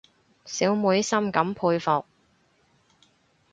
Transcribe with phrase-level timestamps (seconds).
[0.45, 2.05] 小妹深感佩服